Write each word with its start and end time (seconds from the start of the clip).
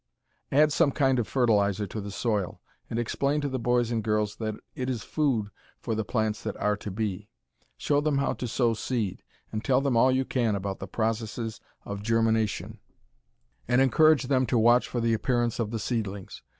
Add 0.51 0.73
some 0.73 0.91
kind 0.91 1.19
of 1.19 1.27
fertilizer 1.27 1.85
to 1.85 2.01
the 2.01 2.09
soil, 2.09 2.59
and 2.89 2.97
explain 2.97 3.39
to 3.41 3.47
the 3.47 3.59
boys 3.59 3.91
and 3.91 4.03
girls 4.03 4.37
that 4.37 4.55
it 4.73 4.89
is 4.89 5.03
food 5.03 5.51
for 5.79 5.93
the 5.93 6.03
plants 6.03 6.41
that 6.41 6.57
are 6.57 6.75
to 6.77 6.89
be. 6.89 7.29
Show 7.77 8.01
them 8.01 8.17
how 8.17 8.33
to 8.33 8.47
sow 8.47 8.73
seed, 8.73 9.21
and 9.51 9.63
tell 9.63 9.79
them 9.79 9.95
all 9.95 10.11
you 10.11 10.25
can 10.25 10.55
about 10.55 10.79
the 10.79 10.87
processes 10.87 11.61
of 11.85 12.01
germination, 12.01 12.79
and 13.67 13.79
encourage 13.79 14.23
them 14.23 14.47
to 14.47 14.57
watch 14.57 14.87
for 14.89 15.01
the 15.01 15.13
appearance 15.13 15.59
of 15.59 15.69
the 15.69 15.77
seedlings. 15.77 16.41